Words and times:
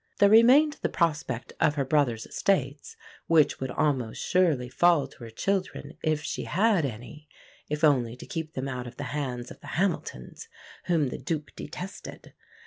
There 0.17 0.29
remained 0.31 0.79
the 0.81 0.89
prospect 0.89 1.53
of 1.61 1.75
her 1.75 1.85
brother's 1.85 2.25
estates, 2.25 2.97
which 3.27 3.59
would 3.59 3.69
almost 3.69 4.19
surely 4.19 4.67
fall 4.67 5.07
to 5.07 5.17
her 5.19 5.29
children 5.29 5.95
if 6.03 6.23
she 6.23 6.45
had 6.45 6.85
any, 6.85 7.27
if 7.69 7.83
only 7.83 8.15
to 8.15 8.25
keep 8.25 8.55
them 8.55 8.67
out 8.67 8.87
of 8.87 8.97
the 8.97 9.03
hands 9.13 9.51
of 9.51 9.59
the 9.59 9.67
Hamiltons, 9.77 10.47
whom 10.85 11.09
the 11.09 11.19
Duke 11.19 11.55
detested. 11.55 12.33